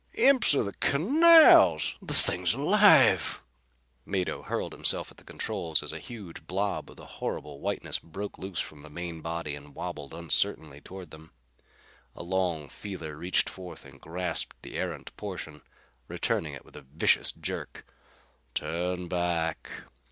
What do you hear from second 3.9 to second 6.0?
Mado hurled himself at the controls as a